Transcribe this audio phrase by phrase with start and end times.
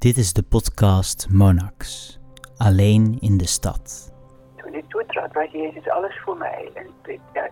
[0.00, 2.18] Dit is de podcast Monax.
[2.56, 4.12] Alleen in de stad.
[4.56, 6.70] Toen ik toetrad was Jezus alles voor mij.
[6.74, 6.86] En
[7.32, 7.48] ja,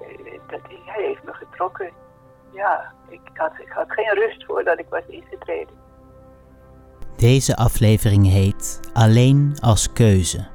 [0.49, 1.91] dat, hij heeft me getrokken.
[2.55, 5.75] Ja, ik had, ik had geen rust voordat ik was ingetreden.
[7.17, 10.49] Deze aflevering heet Alleen als keuze.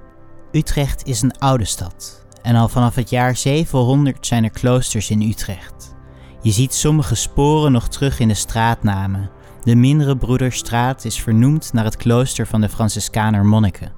[0.51, 2.25] Utrecht is een oude stad.
[2.41, 5.95] En al vanaf het jaar 700 zijn er kloosters in Utrecht.
[6.41, 9.31] Je ziet sommige sporen nog terug in de straatnamen
[9.63, 13.91] de Mindere Broederstraat is vernoemd naar het klooster van de Franciscaner monniken.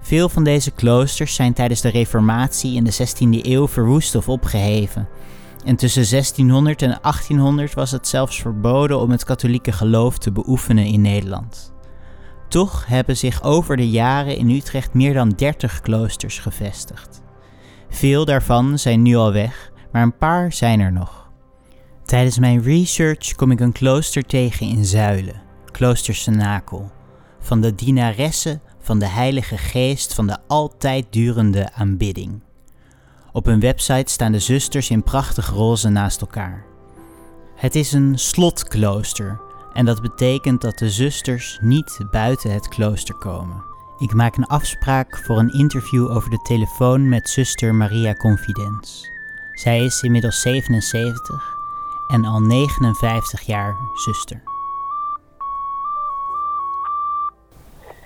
[0.00, 5.08] Veel van deze kloosters zijn tijdens de Reformatie in de 16e eeuw verwoest of opgeheven.
[5.64, 10.84] En tussen 1600 en 1800 was het zelfs verboden om het katholieke geloof te beoefenen
[10.84, 11.72] in Nederland.
[12.48, 17.22] Toch hebben zich over de jaren in Utrecht meer dan 30 kloosters gevestigd.
[17.88, 21.21] Veel daarvan zijn nu al weg, maar een paar zijn er nog.
[22.12, 26.90] Tijdens mijn research kom ik een klooster tegen in Zuilen, klooster Senakel,
[27.40, 32.42] van de dienaressen van de Heilige Geest van de altijd durende aanbidding.
[33.32, 36.64] Op hun website staan de zusters in prachtig roze naast elkaar.
[37.56, 39.40] Het is een slotklooster
[39.72, 43.64] en dat betekent dat de zusters niet buiten het klooster komen.
[43.98, 49.10] Ik maak een afspraak voor een interview over de telefoon met zuster Maria Confidens.
[49.52, 51.51] Zij is inmiddels 77
[52.06, 54.42] en al 59 jaar zuster.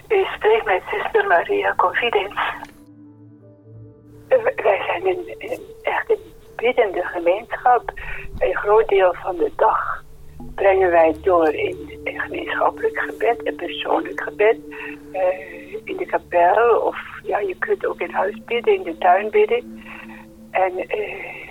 [0.08, 2.40] U spreekt met zuster Maria Confidens.
[4.56, 7.92] Wij zijn een, echt een biddende gemeenschap.
[8.38, 10.04] Een groot deel van de dag
[10.54, 14.56] brengen wij door in een gemeenschappelijk gebed, een persoonlijk gebed.
[15.12, 19.30] Uh, in de kapel of ja, je kunt ook in huis bidden, in de tuin
[19.30, 19.82] bidden.
[20.50, 21.45] En uh,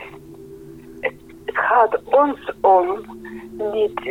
[1.55, 3.05] het gaat ons om,
[3.73, 4.01] niet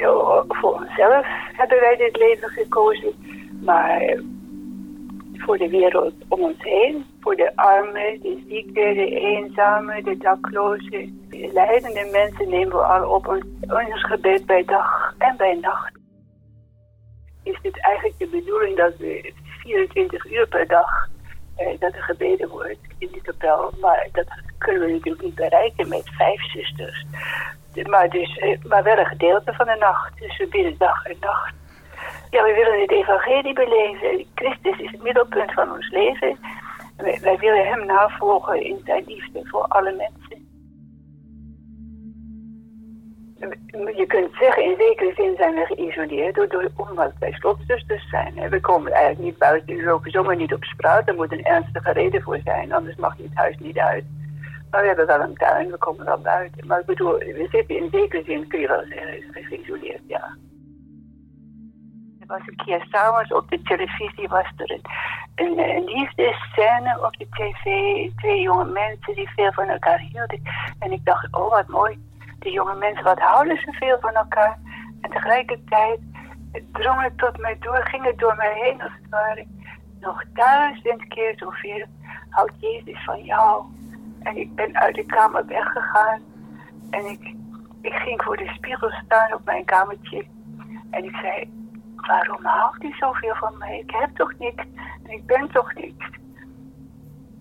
[0.49, 3.13] voor onszelf hebben wij dit leven gekozen,
[3.61, 4.23] maar
[5.33, 7.07] voor de wereld om ons heen.
[7.21, 11.27] Voor de armen, de zieken, de eenzamen, de daklozen.
[11.31, 15.99] De leidende mensen nemen we al op ons, ons gebed bij dag en bij nacht.
[17.43, 21.09] Is het eigenlijk de bedoeling dat we 24 uur per dag
[21.57, 23.71] eh, dat er gebeden wordt in de kapel.
[23.81, 24.27] Maar dat
[24.65, 27.05] kunnen we natuurlijk niet bereiken met vijf zusters.
[27.83, 30.21] Maar, dus, eh, maar wel een gedeelte van de nacht.
[30.21, 31.55] Dus we bidden dag en nacht.
[32.31, 34.27] Ja, we willen het evangelie beleven.
[34.35, 36.39] Christus is het middelpunt van ons leven.
[36.97, 40.43] Wij, willen hem navolgen in zijn liefde voor alle mensen.
[43.97, 48.49] Je kunt zeggen, in zekere zin zijn we geïsoleerd door, omdat wij slotzusters zijn.
[48.51, 51.09] We komen eigenlijk niet buiten, we lopen zomaar niet op straat.
[51.09, 54.05] Er moet een ernstige reden voor zijn, anders mag je het huis niet uit.
[54.75, 56.67] Maar we hebben wel een tuin, we komen wel buiten.
[56.67, 60.37] Maar ik bedoel, we zitten in zekere zin, kun je wel zeggen, geïsoleerd, ja.
[62.21, 64.83] Er was een keer s'avonds op de televisie was er een,
[65.35, 67.65] een, een liefdesscène op de tv.
[68.17, 70.43] Twee jonge mensen die veel van elkaar hielden.
[70.79, 71.99] En ik dacht, oh wat mooi.
[72.39, 74.59] Die jonge mensen, wat houden ze veel van elkaar.
[75.01, 76.01] En tegelijkertijd
[76.73, 79.47] drong het tot mij door, ging het door mij heen als het ware.
[80.01, 81.87] Nog duizend keer zoveel
[82.31, 83.65] houdt Jezus van jou.
[84.25, 86.21] En ik ben uit de kamer weggegaan.
[86.91, 87.35] En ik,
[87.81, 90.25] ik ging voor de spiegel staan op mijn kamertje.
[90.91, 91.51] En ik zei,
[91.97, 93.79] waarom houdt hij zoveel van mij?
[93.79, 94.65] Ik heb toch niks.
[95.03, 96.07] En ik ben toch niks.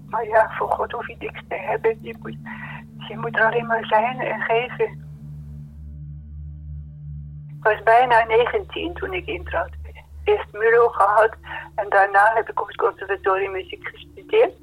[0.09, 1.97] Maar ja, voor God hoef je niks te hebben.
[2.01, 2.38] Je moet,
[2.97, 5.01] je moet alleen maar zijn en geven.
[7.47, 9.69] Ik was bijna 19 toen ik intrad.
[10.23, 11.35] Eerst MULO gehad
[11.75, 14.53] en daarna heb ik op het conservatorium muziek gestudeerd.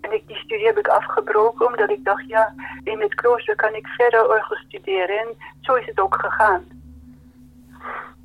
[0.00, 2.54] En die studie heb ik afgebroken omdat ik dacht, ja,
[2.84, 5.18] in het klooster kan ik verder orgel studeren.
[5.18, 5.28] En
[5.60, 6.64] zo is het ook gegaan.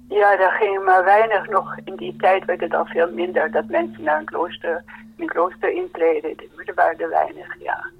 [0.07, 1.78] Ja, daar ging maar weinig nog.
[1.84, 4.84] In die tijd werd het al veel minder dat mensen naar een klooster,
[5.17, 6.35] een klooster intreden.
[6.66, 7.91] Er waren er weinig, ja.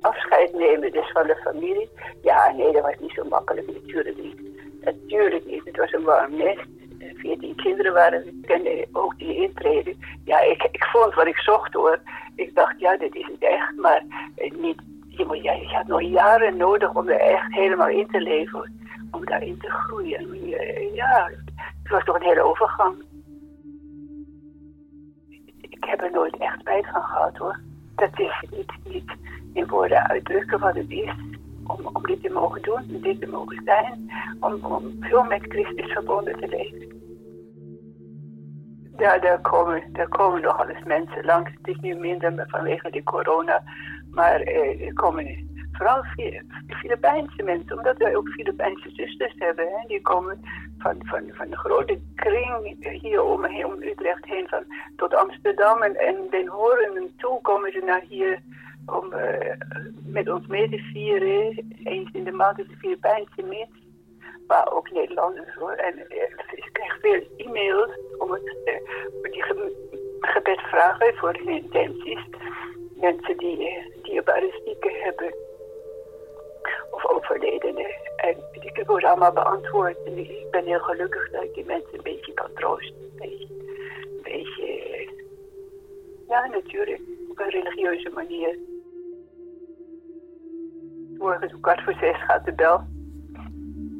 [0.00, 1.90] Afscheid nemen dus van de familie.
[2.22, 4.40] Ja, nee, dat was niet zo makkelijk, natuurlijk niet.
[4.80, 5.64] Natuurlijk niet.
[5.64, 6.66] Het was een warm nest.
[7.14, 9.96] 14 kinderen waren, ik kende ook die intreden.
[10.24, 12.00] Ja, ik, ik vond wat ik zocht hoor.
[12.34, 14.04] Ik dacht, ja, dit is het echt, maar
[14.36, 18.20] eh, niet, je, moet, je had nog jaren nodig om er echt helemaal in te
[18.20, 18.80] leven.
[19.10, 20.48] Om daarin te groeien.
[20.94, 21.30] Ja,
[21.82, 22.94] het was toch een hele overgang.
[25.60, 27.60] Ik heb er nooit echt spijt van gehad hoor.
[27.94, 29.12] Dat is niet, niet
[29.52, 31.10] in woorden uitdrukken wat het is.
[31.92, 34.10] Om, dit te mogen doen, om dit te mogen zijn.
[34.40, 37.00] Om, om met Christus verbonden te leven.
[38.96, 41.50] Ja, daar komen, daar komen nogal eens mensen langs.
[41.50, 43.62] Het is nu minder vanwege de corona.
[44.10, 46.04] Maar eh, er komen vooral
[46.66, 49.84] Filipijnse mensen, omdat wij ook Filipijnse zusters hebben.
[49.86, 50.40] Die komen
[50.78, 54.64] van, de grote kring hier om, om Utrecht heen, van,
[54.96, 55.96] tot Amsterdam en,
[56.30, 58.40] en Horen en toe komen ze naar hier
[58.86, 59.52] om uh,
[60.04, 61.72] met ons mee te vieren.
[61.84, 63.68] Eens in de maand is de Filipijnse mis,
[64.46, 65.72] maar ook Nederlanders hoor.
[65.72, 65.98] En
[66.50, 69.44] ik krijg veel e-mails om het, uh, die
[70.20, 72.20] gebed vragen voor hun intenties.
[72.94, 73.56] Mensen die,
[74.02, 74.22] die
[74.60, 75.34] stieken hebben
[76.90, 77.86] of overledenen.
[78.16, 79.96] En die worden allemaal beantwoord.
[80.04, 82.96] En ik ben heel gelukkig dat ik die mensen een beetje kan troosten.
[83.20, 84.82] Een beetje
[86.32, 88.58] ja natuurlijk, op een religieuze manier.
[91.22, 92.84] Morgen om kwart voor zes gaat de bel.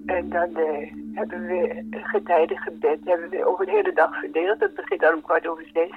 [0.07, 4.61] En dan uh, hebben we getijdengebed hebben we over de hele dag verdeeld.
[4.61, 5.91] Dat begint dan om kwart over zes.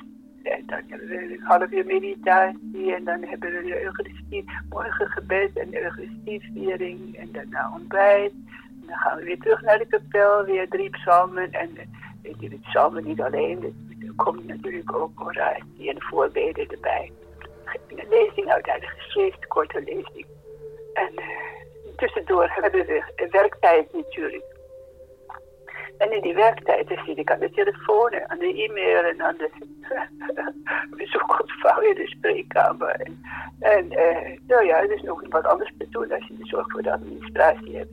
[0.43, 5.57] En dan hebben we een half uur meditatie en dan hebben we de Eucharistie, morgengebed
[5.57, 8.31] en de Eucharistieviering en daarna ontbijt.
[8.31, 11.69] En dan gaan we weer terug naar de kapel, weer drie psalmen en
[12.21, 17.11] weet je, de psalmen niet alleen, er komt natuurlijk ook oratie en voorbeden erbij.
[17.87, 20.25] Een lezing uit de geschrift, korte lezing.
[20.95, 21.25] En uh,
[21.95, 24.43] tussendoor hebben we werktijd natuurlijk.
[25.97, 29.49] En in die werktijd zit ik aan de telefoon, aan de e-mail en aan de
[30.97, 32.89] bezoekontvang in de spreekkamer.
[32.89, 33.21] En,
[33.59, 36.71] en uh, nou ja, er is nog wat anders te doen als je de zorg
[36.71, 37.91] voor de administratie hebt.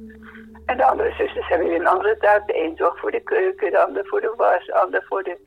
[0.66, 2.46] En de andere zusters hebben weer een andere taak.
[2.46, 5.38] De een zorgt voor de keuken, de ander voor de was, de ander voor de,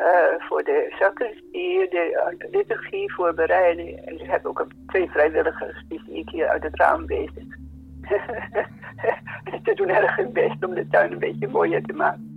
[0.00, 4.06] uh, voor de sacristie, de liturgie voorbereiden.
[4.06, 7.44] En ze hebben ook twee vrijwilligers, die ik hier uit het raam bezig.
[9.64, 12.28] Ze doen erg hun best om de tuin een beetje mooier te maken.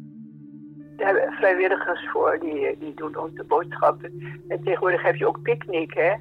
[0.97, 4.41] Daar hebben we vrijwilligers voor, die, die doen onze boodschappen.
[4.47, 6.13] En tegenwoordig heb je ook picknick, hè.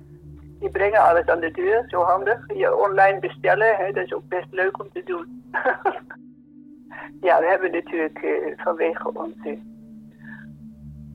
[0.60, 2.54] Die brengen alles aan de deur, zo handig.
[2.54, 5.44] Je online bestellen, hè, dat is ook best leuk om te doen.
[7.28, 9.58] ja, we hebben natuurlijk uh, vanwege onze,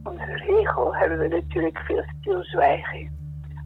[0.08, 3.16] onze regel hebben we natuurlijk veel stilzwijgen.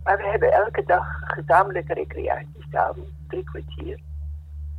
[0.04, 4.00] Maar we hebben elke dag gezamenlijke recreatie samen, drie kwartier.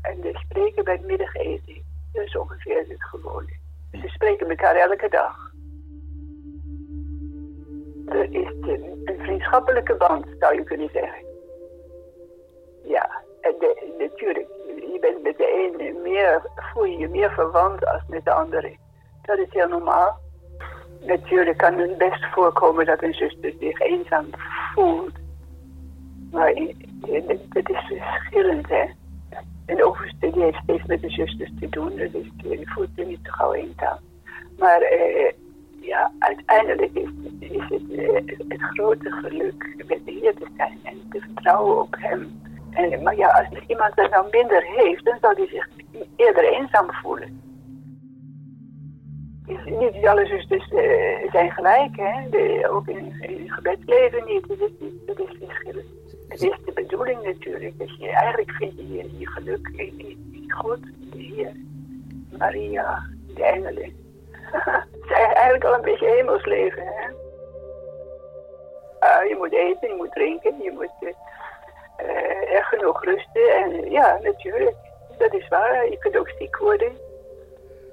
[0.03, 1.83] En we spreken bij het middageten.
[2.13, 3.57] Dat is ongeveer het gewone.
[3.91, 5.51] Dus we spreken elkaar elke dag.
[8.09, 11.25] Er is een, een vriendschappelijke band, zou je kunnen zeggen.
[12.85, 17.87] Ja, en de, natuurlijk, je bent met de ene meer, voel je je meer verwant
[17.87, 18.77] als met de andere.
[19.23, 20.22] Dat is heel normaal.
[21.07, 24.27] Natuurlijk kan het best voorkomen dat een zuster zich eenzaam
[24.75, 25.19] voelt.
[26.31, 26.49] Maar
[27.49, 28.85] het is verschillend, hè.
[29.67, 33.07] En de overste die heeft steeds met de zusters te doen, dus die voelt er
[33.07, 33.99] niet zo gauw eenzaam.
[34.59, 35.33] Maar eh,
[35.81, 37.09] ja, uiteindelijk is,
[37.39, 38.15] is het eh,
[38.49, 42.41] het grote geluk met de Heer te zijn en te vertrouwen op Hem.
[42.71, 45.69] En, maar ja, als iemand er nou minder heeft, dan zal hij zich
[46.17, 47.52] eerder eenzaam voelen.
[49.65, 52.71] Niet alle zusters uh, zijn gelijk, hè?
[52.71, 54.49] Ook in, het gebedsleven niet.
[54.49, 54.71] Dat is,
[55.07, 55.87] dat is verschillend.
[56.29, 57.79] Het is de bedoeling natuurlijk.
[57.79, 61.53] Dat je, eigenlijk vind je je, geluk in, God, de Heer,
[62.39, 63.03] Maria,
[63.35, 63.93] de engelen.
[64.91, 67.11] het is eigenlijk al een beetje hemels leven, hè?
[69.03, 73.55] Uh, je moet eten, je moet drinken, je moet uh, er genoeg rusten.
[73.55, 74.77] En ja, natuurlijk,
[75.19, 75.91] dat is waar.
[75.91, 76.93] Je kunt ook ziek worden.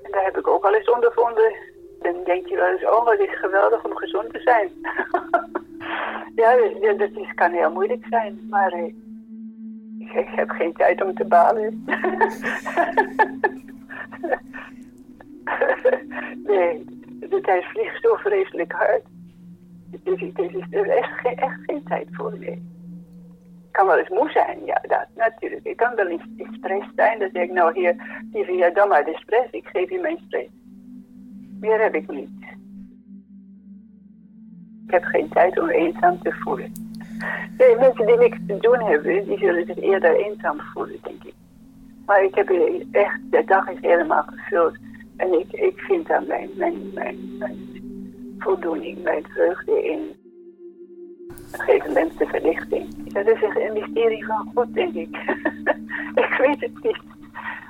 [0.10, 1.54] En daar heb ik ook al eens ondervonden.
[2.00, 4.72] Dan denk je wel eens, oh, het is geweldig om gezond te zijn.
[6.42, 6.56] ja,
[6.98, 8.94] dat is, kan heel moeilijk zijn, maar eh,
[10.00, 11.84] ik, heb geen tijd om te balen.
[16.46, 16.86] nee,
[17.20, 19.04] de tijd vliegt zo vreselijk hard.
[20.04, 22.79] Dus er is echt, geen, echt geen tijd voor, nee.
[23.72, 25.66] Kan wel eens moe zijn, ja, dat, natuurlijk.
[25.66, 27.20] Ik kan wel eens in stress zijn.
[27.20, 27.96] Dan zeg ik, nou hier,
[28.32, 29.52] hier, ja, dan maar de stress.
[29.52, 30.50] Ik geef je mijn stress.
[31.60, 32.30] Meer heb ik niet.
[34.86, 36.72] Ik heb geen tijd om eenzaam te voelen.
[37.58, 41.34] Nee, mensen die niks te doen hebben, die zullen zich eerder eenzaam voelen, denk ik.
[42.06, 42.50] Maar ik heb
[42.92, 44.78] echt, de dag is helemaal gevuld.
[45.18, 47.58] En ik, ik vind daar mijn, mijn, mijn
[48.40, 50.19] voldoening, mijn vreugde in.
[51.52, 53.14] Geeft mensen verlichting.
[53.14, 55.16] Dat is een mysterie van God, denk ik.
[56.24, 57.00] ik weet het niet.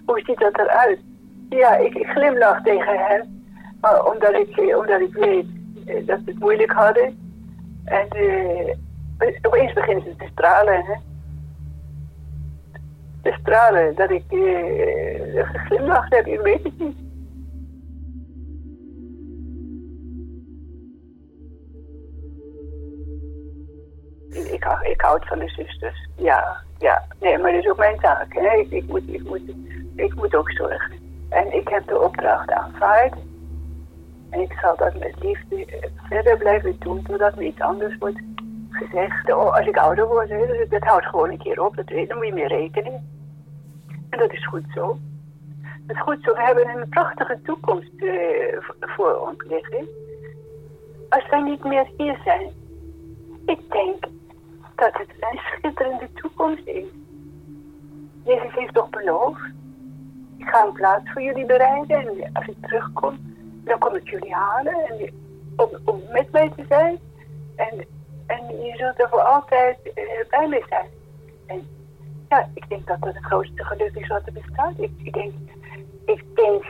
[0.06, 1.00] Hoe ziet dat eruit?
[1.50, 3.44] Ja, ik, ik glimlach tegen hen.
[3.82, 5.46] Maar omdat ik, omdat ik weet
[5.86, 7.18] eh, dat ze het moeilijk hadden.
[7.86, 8.76] En uh,
[9.42, 10.86] opeens beginnen ze te stralen.
[10.86, 10.94] Hè?
[13.22, 17.09] Te stralen dat ik uh, geglimlacht heb, ik weet het niet.
[24.60, 26.08] Ik, ik houd van de zusters.
[26.16, 27.06] Ja, ja.
[27.20, 28.34] Nee, maar dat is ook mijn taak.
[28.34, 28.66] Hè.
[28.70, 29.42] Ik, moet, ik, moet,
[29.96, 30.94] ik moet ook zorgen.
[31.30, 33.14] En ik heb de opdracht aanvaard.
[34.30, 38.20] En ik zal dat met liefde eh, verder blijven doen totdat me iets anders wordt
[38.70, 39.34] gezegd.
[39.34, 41.76] Oh, als ik ouder word, hè, dus dat houdt gewoon een keer op.
[41.76, 43.08] Dat dan moet je mee rekenen.
[44.10, 44.98] En dat is goed zo.
[45.62, 46.34] Het is goed zo.
[46.34, 49.88] We hebben een prachtige toekomst eh, voor ons liggen.
[51.10, 52.52] Als wij niet meer hier zijn.
[53.46, 54.06] Ik denk
[54.80, 56.86] dat het een schitterende toekomst is.
[58.24, 59.42] Jezus heeft toch beloofd.
[60.38, 61.98] Ik ga een plaats voor jullie bereiden.
[61.98, 63.20] En als ik terugkom,
[63.64, 64.74] dan kom ik jullie halen.
[64.74, 65.14] En
[65.56, 67.00] om, om met mij te zijn.
[67.56, 67.86] En,
[68.28, 70.88] en je zult er voor altijd eh, bij mij zijn.
[71.46, 71.68] En
[72.30, 74.74] ja, ik denk dat dat het grootste geluk is wat er bestaat.
[74.78, 75.34] Ik, ik, denk,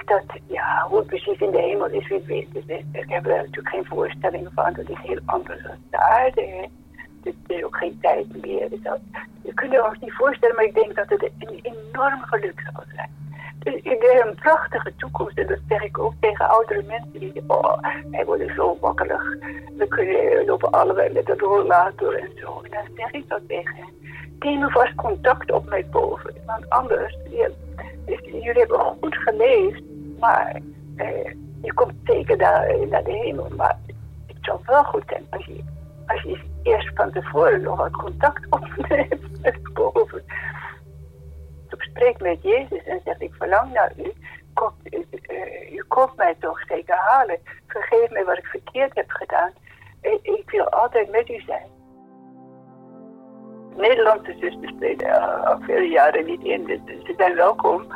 [0.06, 2.54] dat, ja, hoe het precies in de hemel is, wie weet.
[2.54, 4.74] Dus, eh, ik heb er natuurlijk geen voorstelling van.
[4.74, 6.70] Dat is heel anders dan de aarde.
[7.22, 8.70] Dus er is ook geen tijd meer.
[8.70, 9.00] Dus dat,
[9.42, 13.10] we kunnen ons niet voorstellen, maar ik denk dat het een enorm geluk zal zijn.
[13.60, 15.38] Dus ik heb een prachtige toekomst.
[15.38, 17.78] En dat zeg ik ook tegen oudere mensen die oh,
[18.12, 19.38] wij worden zo makkelijk.
[19.78, 22.62] We kunnen lopen allebei met een rollator en zo.
[22.64, 23.94] En dan zeg ik dat tegen hen.
[24.40, 26.34] Neem vast contact op met boven.
[26.46, 27.52] Want anders, je,
[28.06, 29.82] dus jullie hebben goed geleefd,
[30.20, 30.62] maar
[30.96, 33.48] eh, je komt zeker naar, naar de hemel.
[33.56, 33.78] Maar
[34.28, 35.64] het zou wel goed zijn als je, je
[37.22, 40.24] tevoren nog contact opneemt met boven.
[41.68, 44.14] Dus spreek met Jezus en zegt, ik verlang naar u.
[44.84, 47.38] U, uh, komt mij toch zeker halen.
[47.68, 49.52] Vergeef mij wat ik verkeerd heb gedaan.
[50.02, 51.68] Ik, ik wil altijd met u zijn.
[53.76, 56.66] Nederlandse zusters treden al vele jaren niet in.
[56.66, 57.82] Dus ze zijn welkom.
[57.82, 57.92] Uh,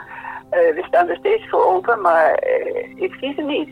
[0.51, 2.44] we staan er steeds voor open, maar
[2.96, 3.70] ik zie ze niet.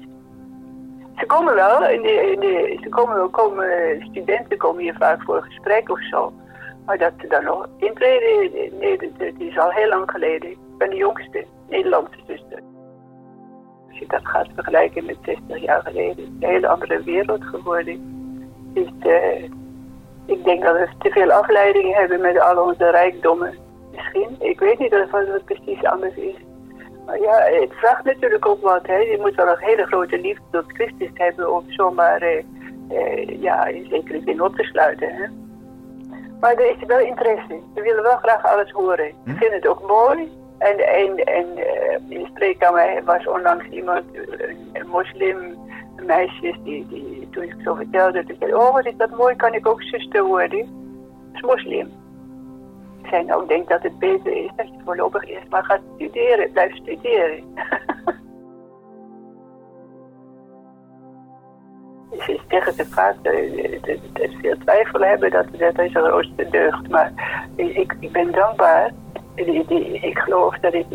[1.17, 1.79] Ze komen wel.
[2.81, 6.33] Ze komen, komen, studenten komen hier vaak voor een gesprek of zo.
[6.85, 10.49] Maar dat ze dan nog intreden, nee, dat, is al heel lang geleden.
[10.51, 12.59] Ik ben de jongste Nederlandse zuster.
[13.89, 18.19] Als je dat gaat vergelijken met 60 jaar geleden, is een hele andere wereld geworden.
[18.73, 19.43] Dus uh,
[20.25, 23.57] ik denk dat we te veel afleiding hebben met al onze rijkdommen.
[23.91, 24.35] Misschien.
[24.39, 26.35] Ik weet niet of het precies anders is.
[27.05, 28.87] Ja, het vraagt natuurlijk ook wat.
[28.87, 28.97] Hè.
[28.97, 32.43] Je moet wel een hele grote liefde tot Christus hebben om zomaar uh,
[32.91, 35.15] uh, ja, in zekere zin op te sluiten.
[35.15, 35.25] Hè.
[36.39, 37.59] Maar er is wel interesse.
[37.73, 39.07] We willen wel graag alles horen.
[39.07, 39.35] Ik hm?
[39.35, 40.31] vind het ook mooi.
[40.57, 44.03] En, en, en uh, in de spreekkamer was onlangs iemand,
[44.73, 45.37] een moslim,
[45.95, 49.35] een meisje, die, die toen ik zo vertelde, toen zei, oh wat is dat mooi,
[49.35, 50.59] kan ik ook zuster worden?
[50.59, 52.00] Dat is moslim.
[53.03, 55.81] Ik zei, nou ik denk dat het beter is dat je voorlopig eerst maar gaat
[55.95, 57.43] studeren, blijf studeren.
[62.19, 66.89] Ze zeggen ze vaak dat ze veel twijfel hebben, dat, dat is een grootste deugd.
[66.89, 67.11] Maar
[67.55, 68.91] ik, ik ben dankbaar.
[69.35, 70.85] Ik geloof dat ik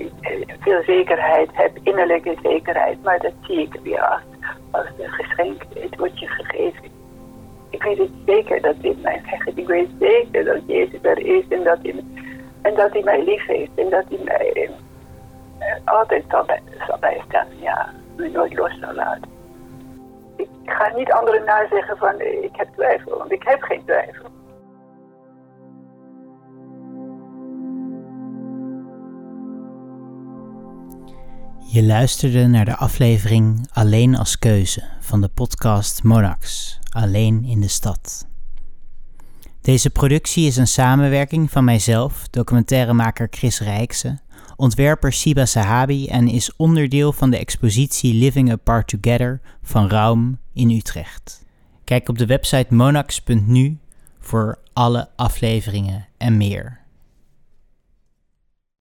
[0.60, 3.02] veel zekerheid heb, innerlijke zekerheid.
[3.02, 4.22] Maar dat zie ik weer als,
[4.70, 5.62] als een geschenk.
[5.74, 6.95] Het wordt je gegeven.
[7.90, 9.58] Ik weet zeker dat dit mij zegt.
[9.58, 12.04] Ik weet zeker dat Jezus er is en dat hij,
[12.62, 13.70] en dat hij mij lief heeft.
[13.74, 14.70] En dat hij mij
[15.84, 17.46] altijd zal, bij, zal bijstaan.
[17.60, 19.34] Ja, me nooit los zal laten
[20.66, 24.24] ik ga niet anderen nazeggen van ik heb twijfel, want ik heb geen twijfel.
[31.72, 37.68] Je luisterde naar de aflevering Alleen als keuze van de podcast Monax, Alleen in de
[37.68, 38.26] stad.
[39.60, 44.20] Deze productie is een samenwerking van mijzelf, documentairemaker Chris Rijksen,
[44.56, 50.70] ontwerper Siba Sahabi en is onderdeel van de expositie Living Apart Together van Raum in
[50.70, 51.44] Utrecht.
[51.84, 53.78] Kijk op de website monax.nu
[54.20, 56.80] voor alle afleveringen en meer.